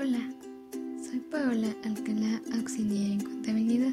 [0.00, 0.30] Hola,
[1.02, 3.92] soy Paola Alcalá, auxiliar en contabilidad.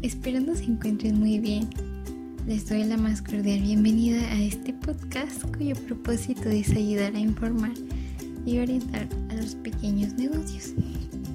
[0.00, 1.68] Esperando se encuentren muy bien.
[2.46, 7.72] Les doy la más cordial bienvenida a este podcast cuyo propósito es ayudar a informar
[8.46, 10.74] y orientar a los pequeños negocios.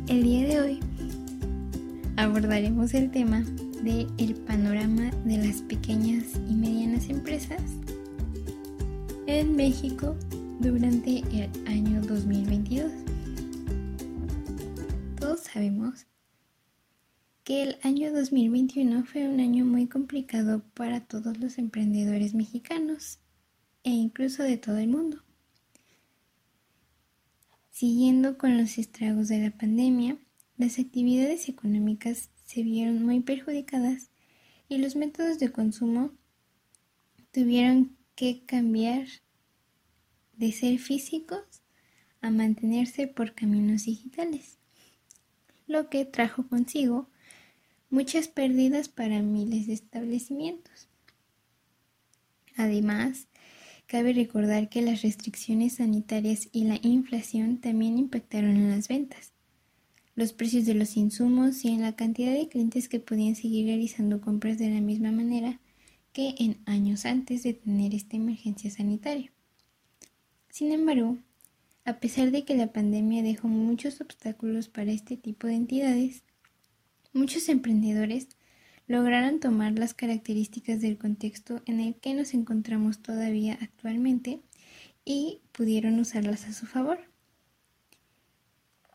[0.08, 0.80] El día de hoy
[2.16, 3.44] abordaremos el tema
[3.84, 7.62] de el panorama de las pequeñas y medianas empresas
[9.26, 10.16] en México
[10.62, 13.03] durante el año 2022.
[15.54, 16.08] Sabemos
[17.44, 23.20] que el año 2021 fue un año muy complicado para todos los emprendedores mexicanos
[23.84, 25.22] e incluso de todo el mundo.
[27.70, 30.18] Siguiendo con los estragos de la pandemia,
[30.58, 34.10] las actividades económicas se vieron muy perjudicadas
[34.68, 36.14] y los métodos de consumo
[37.32, 39.06] tuvieron que cambiar
[40.36, 41.44] de ser físicos
[42.22, 44.58] a mantenerse por caminos digitales,
[45.74, 47.08] lo que trajo consigo
[47.90, 50.88] muchas pérdidas para miles de establecimientos.
[52.56, 53.28] Además,
[53.88, 59.32] cabe recordar que las restricciones sanitarias y la inflación también impactaron en las ventas,
[60.16, 64.22] los precios de los insumos y en la cantidad de clientes que podían seguir realizando
[64.22, 65.60] compras de la misma manera
[66.14, 69.32] que en años antes de tener esta emergencia sanitaria.
[70.50, 71.18] Sin embargo,
[71.86, 76.24] a pesar de que la pandemia dejó muchos obstáculos para este tipo de entidades,
[77.12, 78.30] muchos emprendedores
[78.88, 84.42] lograron tomar las características del contexto en el que nos encontramos todavía actualmente
[85.06, 87.00] y pudieron usarlas a su favor.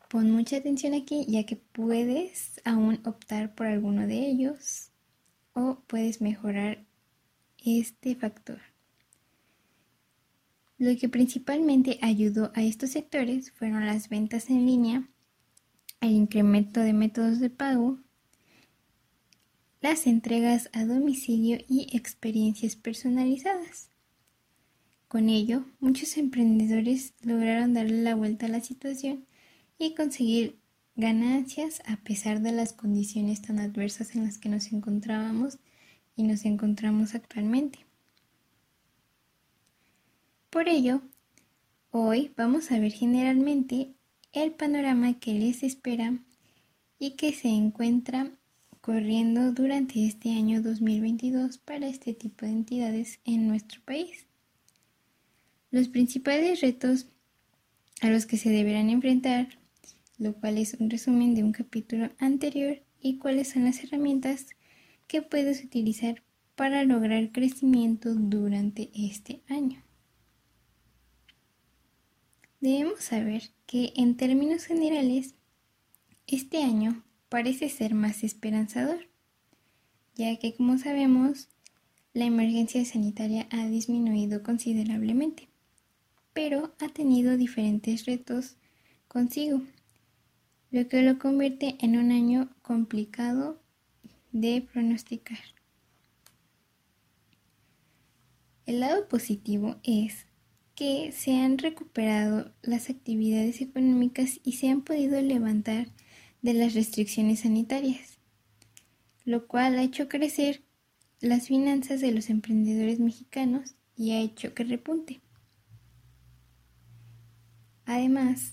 [0.09, 4.91] Pon mucha atención aquí ya que puedes aún optar por alguno de ellos
[5.53, 6.84] o puedes mejorar
[7.59, 8.61] este factor.
[10.78, 15.08] Lo que principalmente ayudó a estos sectores fueron las ventas en línea,
[16.00, 17.98] el incremento de métodos de pago,
[19.80, 23.91] las entregas a domicilio y experiencias personalizadas.
[25.08, 29.26] Con ello, muchos emprendedores lograron darle la vuelta a la situación
[29.78, 30.60] y conseguir
[30.94, 35.58] ganancias a pesar de las condiciones tan adversas en las que nos encontrábamos
[36.14, 37.88] y nos encontramos actualmente.
[40.50, 41.03] Por ello,
[41.91, 43.92] hoy vamos a ver generalmente
[44.32, 46.19] el panorama que les espera
[46.98, 48.31] y que se encuentra
[48.81, 54.25] corriendo durante este año 2022 para este tipo de entidades en nuestro país.
[55.70, 57.09] Los principales retos
[58.00, 59.59] a los que se deberán enfrentar,
[60.16, 64.47] lo cual es un resumen de un capítulo anterior, y cuáles son las herramientas
[65.09, 66.22] que puedes utilizar
[66.56, 69.82] para lograr crecimiento durante este año.
[72.60, 75.34] Debemos saber que en términos generales,
[76.26, 79.06] este año parece ser más esperanzador,
[80.16, 81.48] ya que como sabemos,
[82.14, 85.48] la emergencia sanitaria ha disminuido considerablemente,
[86.32, 88.56] pero ha tenido diferentes retos
[89.06, 89.62] consigo,
[90.72, 93.60] lo que lo convierte en un año complicado
[94.32, 95.38] de pronosticar.
[98.66, 100.28] El lado positivo es
[100.78, 105.89] que se han recuperado las actividades económicas y se han podido levantar
[106.41, 108.21] de las restricciones sanitarias,
[109.25, 110.62] lo cual ha hecho crecer
[111.19, 115.21] las finanzas de los emprendedores mexicanos y ha hecho que repunte.
[117.84, 118.53] Además,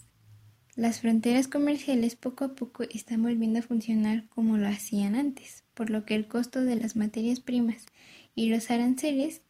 [0.76, 5.92] las fronteras comerciales poco a poco están volviendo a funcionar como lo hacían antes, por
[5.92, 7.86] lo que el costo de las materias primas
[8.34, 9.44] y los aranceles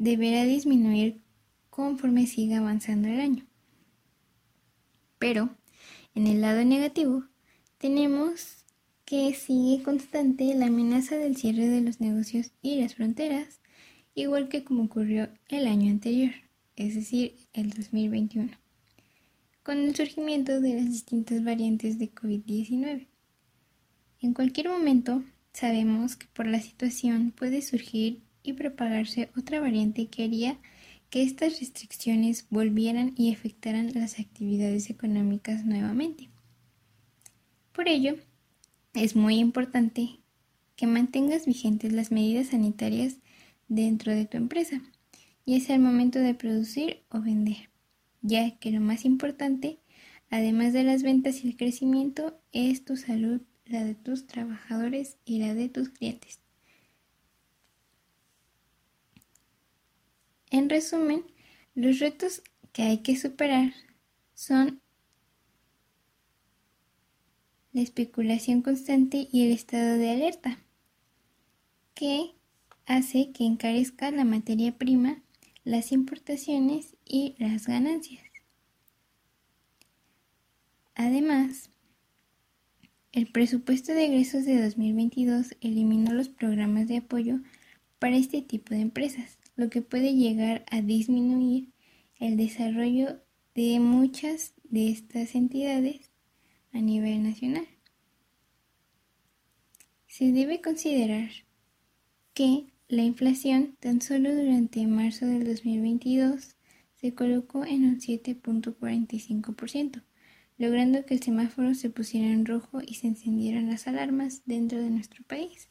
[0.00, 1.20] deberá disminuir
[1.68, 3.46] conforme siga avanzando el año.
[5.18, 5.50] Pero,
[6.14, 7.24] en el lado negativo,
[7.76, 8.64] tenemos
[9.04, 13.60] que sigue constante la amenaza del cierre de los negocios y las fronteras,
[14.14, 16.32] igual que como ocurrió el año anterior,
[16.76, 18.52] es decir, el 2021,
[19.62, 23.06] con el surgimiento de las distintas variantes de COVID-19.
[24.22, 30.24] En cualquier momento, sabemos que por la situación puede surgir y propagarse otra variante que
[30.24, 30.58] haría
[31.10, 36.30] que estas restricciones volvieran y afectaran las actividades económicas nuevamente.
[37.72, 38.16] Por ello,
[38.94, 40.20] es muy importante
[40.76, 43.16] que mantengas vigentes las medidas sanitarias
[43.68, 44.80] dentro de tu empresa,
[45.44, 47.70] y sea el momento de producir o vender,
[48.22, 49.80] ya que lo más importante,
[50.30, 55.38] además de las ventas y el crecimiento, es tu salud, la de tus trabajadores y
[55.38, 56.40] la de tus clientes.
[60.50, 61.24] En resumen,
[61.74, 62.42] los retos
[62.72, 63.72] que hay que superar
[64.34, 64.80] son
[67.72, 70.58] la especulación constante y el estado de alerta,
[71.94, 72.32] que
[72.86, 75.22] hace que encarezca la materia prima,
[75.62, 78.24] las importaciones y las ganancias.
[80.94, 81.70] Además,
[83.12, 87.40] el presupuesto de egresos de 2022 eliminó los programas de apoyo
[87.98, 91.68] para este tipo de empresas, lo que puede llegar a disminuir
[92.18, 93.20] el desarrollo
[93.54, 96.10] de muchas de estas entidades
[96.72, 97.68] a nivel nacional.
[100.06, 101.28] Se debe considerar
[102.32, 106.56] que la inflación tan solo durante marzo del 2022
[106.94, 110.02] se colocó en un 7.45%,
[110.56, 114.88] logrando que el semáforo se pusiera en rojo y se encendieran las alarmas dentro de
[114.88, 115.68] nuestro país.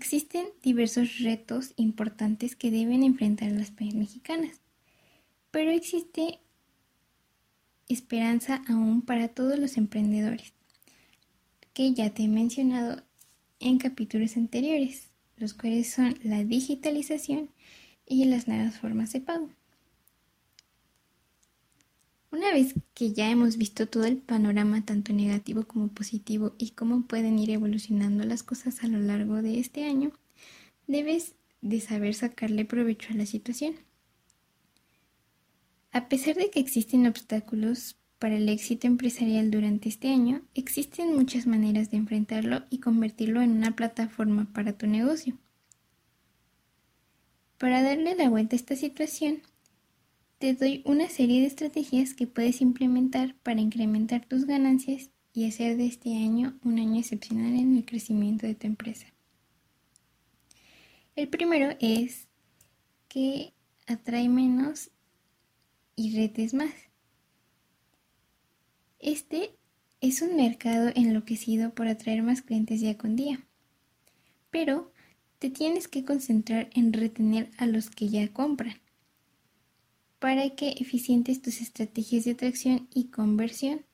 [0.00, 4.60] Existen diversos retos importantes que deben enfrentar las pymes mexicanas,
[5.50, 6.38] pero existe
[7.88, 10.52] esperanza aún para todos los emprendedores,
[11.74, 13.02] que ya te he mencionado
[13.58, 17.50] en capítulos anteriores, los cuales son la digitalización
[18.06, 19.50] y las nuevas formas de pago.
[22.30, 27.06] Una vez que ya hemos visto todo el panorama tanto negativo como positivo y cómo
[27.06, 30.12] pueden ir evolucionando las cosas a lo largo de este año,
[30.86, 33.76] debes de saber sacarle provecho a la situación.
[35.90, 41.46] A pesar de que existen obstáculos para el éxito empresarial durante este año, existen muchas
[41.46, 45.38] maneras de enfrentarlo y convertirlo en una plataforma para tu negocio.
[47.56, 49.40] Para darle la vuelta a esta situación,
[50.38, 55.76] te doy una serie de estrategias que puedes implementar para incrementar tus ganancias y hacer
[55.76, 59.06] de este año un año excepcional en el crecimiento de tu empresa.
[61.16, 62.28] El primero es
[63.08, 63.52] que
[63.86, 64.90] atrae menos
[65.96, 66.72] y retes más.
[69.00, 69.50] Este
[70.00, 73.44] es un mercado enloquecido por atraer más clientes día con día,
[74.50, 74.92] pero
[75.40, 78.80] te tienes que concentrar en retener a los que ya compran
[80.18, 83.84] para que eficientes tus estrategias de atracción y conversión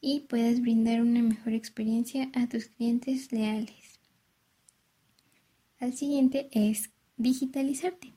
[0.00, 3.98] y puedas brindar una mejor experiencia a tus clientes leales.
[5.78, 8.14] Al siguiente es digitalizarte.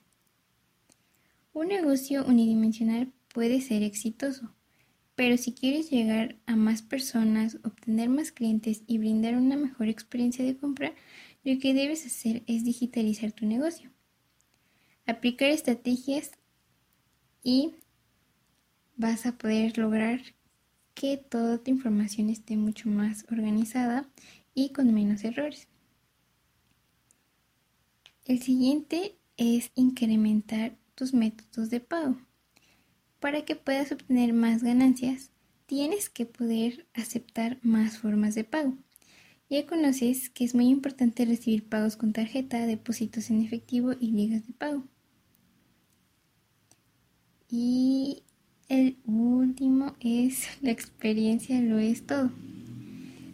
[1.53, 4.53] Un negocio unidimensional puede ser exitoso,
[5.15, 10.45] pero si quieres llegar a más personas, obtener más clientes y brindar una mejor experiencia
[10.45, 10.93] de compra,
[11.43, 13.91] lo que debes hacer es digitalizar tu negocio.
[15.05, 16.31] Aplicar estrategias
[17.43, 17.73] y
[18.97, 20.21] vas a poder lograr
[20.93, 24.09] que toda tu información esté mucho más organizada
[24.53, 25.67] y con menos errores.
[28.25, 32.17] El siguiente es incrementar tus métodos de pago.
[33.19, 35.31] Para que puedas obtener más ganancias,
[35.65, 38.77] tienes que poder aceptar más formas de pago.
[39.49, 44.45] Ya conoces que es muy importante recibir pagos con tarjeta, depósitos en efectivo y ligas
[44.45, 44.83] de pago.
[47.49, 48.23] Y
[48.67, 52.31] el último es la experiencia lo es todo.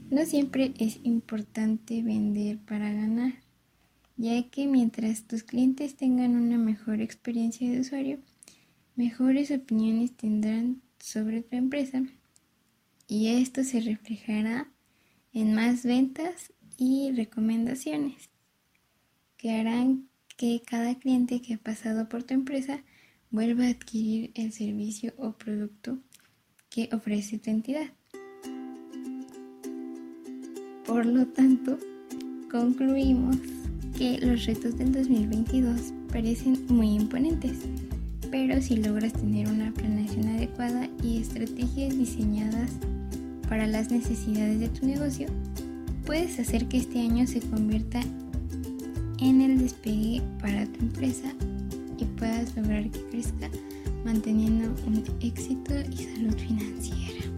[0.10, 3.34] No siempre es importante vender para ganar,
[4.18, 8.20] ya que mientras tus clientes tengan una mejor experiencia de usuario,
[8.96, 12.04] mejores opiniones tendrán sobre tu empresa
[13.08, 14.72] y esto se reflejará
[15.34, 18.30] en más ventas y recomendaciones
[19.38, 22.84] que harán que cada cliente que ha pasado por tu empresa
[23.36, 26.00] vuelva a adquirir el servicio o producto
[26.70, 27.88] que ofrece tu entidad.
[30.86, 31.78] Por lo tanto,
[32.50, 33.36] concluimos
[33.98, 37.58] que los retos del 2022 parecen muy imponentes,
[38.32, 42.72] pero si logras tener una planeación adecuada y estrategias diseñadas
[43.50, 45.28] para las necesidades de tu negocio,
[46.06, 48.00] puedes hacer que este año se convierta
[49.20, 51.34] en el despegue para tu empresa
[51.98, 53.50] y puedas lograr que crezca
[54.04, 57.35] manteniendo un éxito y salud financiera.